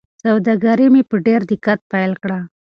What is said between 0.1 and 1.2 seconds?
سوداګري مې په